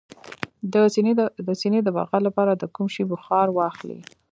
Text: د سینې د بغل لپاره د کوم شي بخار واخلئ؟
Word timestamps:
د 1.43 1.53
سینې 1.61 1.81
د 1.85 1.89
بغل 1.97 2.21
لپاره 2.29 2.51
د 2.55 2.63
کوم 2.75 2.87
شي 2.93 3.03
بخار 3.11 3.47
واخلئ؟ 3.57 3.99